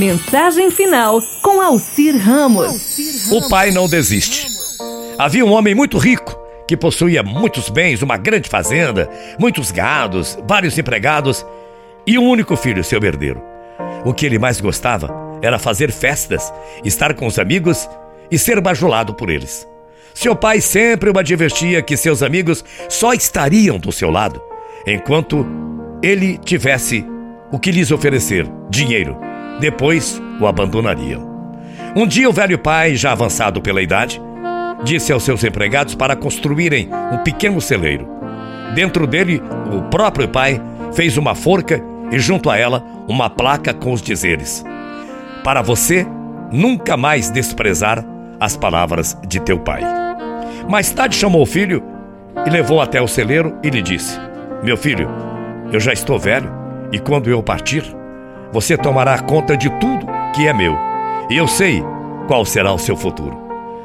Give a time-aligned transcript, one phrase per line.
[0.00, 3.28] Mensagem final com Alcir Ramos.
[3.30, 4.46] O pai não desiste.
[5.18, 6.34] Havia um homem muito rico
[6.66, 11.44] que possuía muitos bens, uma grande fazenda, muitos gados, vários empregados
[12.06, 13.42] e um único filho, seu herdeiro.
[14.02, 15.10] O que ele mais gostava
[15.42, 16.50] era fazer festas,
[16.82, 17.86] estar com os amigos
[18.30, 19.68] e ser bajulado por eles.
[20.14, 24.40] Seu pai sempre o advertia que seus amigos só estariam do seu lado
[24.86, 25.46] enquanto
[26.02, 27.04] ele tivesse
[27.52, 29.29] o que lhes oferecer, dinheiro.
[29.60, 31.28] Depois o abandonariam.
[31.94, 34.20] Um dia o velho pai, já avançado pela idade,
[34.82, 38.08] disse aos seus empregados para construírem um pequeno celeiro.
[38.74, 40.60] Dentro dele, o próprio pai
[40.92, 44.64] fez uma forca e junto a ela uma placa com os dizeres:
[45.44, 46.06] Para você
[46.50, 48.04] nunca mais desprezar
[48.38, 49.82] as palavras de teu pai.
[50.68, 51.82] Mais tarde chamou o filho
[52.46, 54.18] e levou até o celeiro e lhe disse:
[54.62, 55.08] Meu filho,
[55.72, 56.50] eu já estou velho
[56.92, 57.84] e quando eu partir,
[58.52, 60.76] você tomará conta de tudo que é meu.
[61.28, 61.82] E eu sei
[62.26, 63.38] qual será o seu futuro.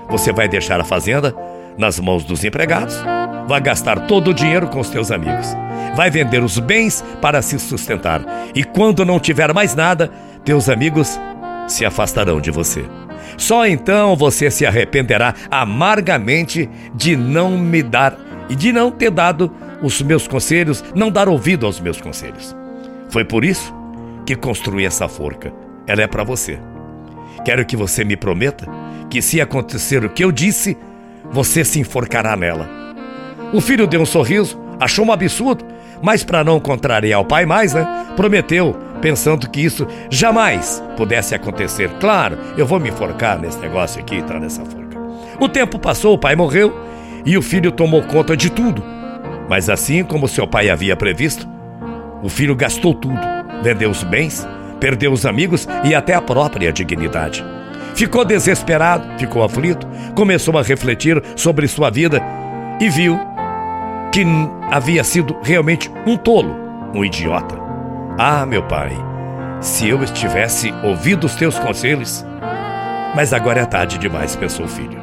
[0.10, 1.36] Você vai deixar a fazenda
[1.78, 2.96] nas mãos dos empregados,
[3.48, 5.56] vai gastar todo o dinheiro com os teus amigos,
[5.96, 8.22] vai vender os bens para se sustentar.
[8.54, 10.12] E quando não tiver mais nada,
[10.44, 11.20] teus amigos
[11.68, 12.86] se afastarão de você.
[13.38, 18.16] Só então você se arrependerá amargamente de não me dar
[18.48, 22.56] e de não ter dado os meus conselhos, não dar ouvido aos meus conselhos.
[23.10, 23.75] Foi por isso
[24.26, 25.54] que construí essa forca.
[25.88, 26.60] Ela é para você.
[27.44, 28.68] Quero que você me prometa
[29.10, 30.78] que, se acontecer o que eu disse,
[31.32, 32.68] você se enforcará nela.
[33.54, 35.64] O filho deu um sorriso, achou um absurdo,
[36.02, 41.90] mas para não contrariar o pai mais, né, prometeu, pensando que isso jamais pudesse acontecer.
[42.00, 44.98] Claro, eu vou me enforcar nesse negócio aqui, tá nessa forca.
[45.40, 46.76] O tempo passou, o pai morreu
[47.26, 48.84] e o filho tomou conta de tudo.
[49.48, 51.48] Mas assim como seu pai havia previsto,
[52.24, 53.20] o filho gastou tudo,
[53.62, 54.48] vendeu os bens,
[54.80, 57.44] perdeu os amigos e até a própria dignidade.
[57.96, 62.22] Ficou desesperado, ficou aflito, começou a refletir sobre sua vida
[62.80, 63.20] e viu
[64.12, 64.26] que
[64.72, 66.56] havia sido realmente um tolo,
[66.94, 67.56] um idiota.
[68.18, 68.92] Ah, meu pai,
[69.62, 72.26] se eu estivesse ouvido os teus conselhos.
[73.16, 75.00] Mas agora é tarde demais, pensou o filho.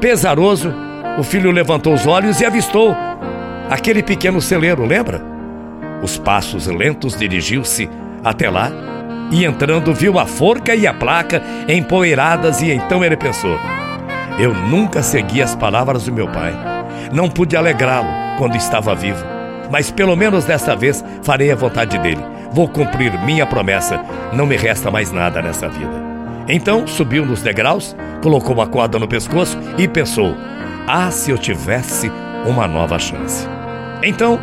[0.00, 0.72] Pesaroso,
[1.18, 2.96] o filho levantou os olhos e avistou
[3.68, 5.31] aquele pequeno celeiro, lembra?
[6.02, 7.88] Os passos lentos dirigiu-se
[8.24, 8.70] até lá
[9.30, 13.56] e entrando viu a forca e a placa empoeiradas e então ele pensou:
[14.38, 16.54] Eu nunca segui as palavras do meu pai.
[17.12, 18.08] Não pude alegrá-lo
[18.38, 19.24] quando estava vivo,
[19.70, 22.22] mas pelo menos desta vez farei a vontade dele.
[22.52, 24.04] Vou cumprir minha promessa.
[24.32, 26.02] Não me resta mais nada nessa vida.
[26.48, 30.36] Então subiu nos degraus, colocou uma corda no pescoço e pensou:
[30.86, 32.10] Ah, se eu tivesse
[32.44, 33.48] uma nova chance.
[34.02, 34.38] Então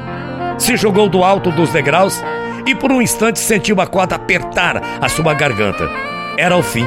[0.59, 2.21] se jogou do alto dos degraus
[2.65, 5.89] e por um instante sentiu a corda apertar a sua garganta.
[6.37, 6.85] Era o fim.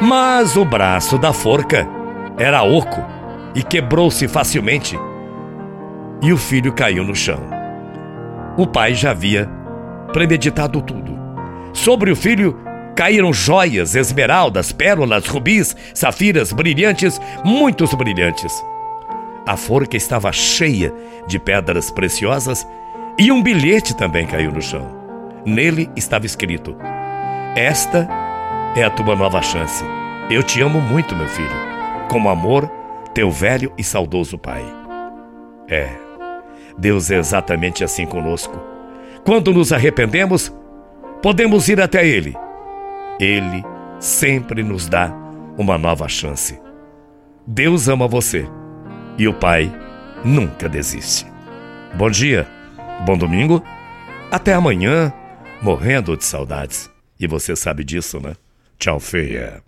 [0.00, 1.88] Mas o braço da forca
[2.36, 3.02] era oco
[3.54, 4.98] e quebrou-se facilmente.
[6.20, 7.40] E o filho caiu no chão.
[8.56, 9.48] O pai já havia
[10.12, 11.18] premeditado tudo.
[11.72, 12.58] Sobre o filho
[12.94, 18.52] caíram joias, esmeraldas, pérolas, rubis, safiras brilhantes, muitos brilhantes.
[19.48, 20.92] A forca estava cheia
[21.26, 22.68] de pedras preciosas
[23.18, 24.94] e um bilhete também caiu no chão.
[25.42, 26.76] Nele estava escrito:
[27.56, 28.06] Esta
[28.76, 29.82] é a tua nova chance.
[30.28, 31.48] Eu te amo muito, meu filho.
[32.10, 32.70] Com amor,
[33.14, 34.62] teu velho e saudoso pai.
[35.66, 35.88] É,
[36.76, 38.60] Deus é exatamente assim conosco.
[39.24, 40.52] Quando nos arrependemos,
[41.22, 42.36] podemos ir até Ele.
[43.18, 43.64] Ele
[43.98, 45.10] sempre nos dá
[45.56, 46.60] uma nova chance.
[47.46, 48.46] Deus ama você
[49.18, 49.70] e o Pai
[50.24, 51.26] nunca desiste.
[51.94, 52.46] Bom dia,
[53.04, 53.62] bom domingo,
[54.30, 55.12] até amanhã,
[55.60, 56.88] morrendo de saudades.
[57.18, 58.34] E você sabe disso, né?
[58.78, 59.67] Tchau, feia.